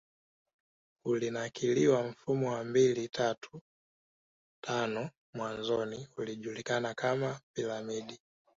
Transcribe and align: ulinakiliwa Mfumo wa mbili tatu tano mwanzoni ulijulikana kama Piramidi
ulinakiliwa 1.05 2.03
Mfumo 2.07 2.51
wa 2.53 2.63
mbili 2.63 3.07
tatu 3.09 3.61
tano 4.63 5.09
mwanzoni 5.33 6.07
ulijulikana 6.17 6.93
kama 6.93 7.39
Piramidi 7.53 8.19